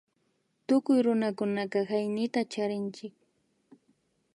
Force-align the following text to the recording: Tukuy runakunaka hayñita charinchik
Tukuy 0.65 0.99
runakunaka 1.05 1.79
hayñita 1.89 2.39
charinchik 2.51 3.15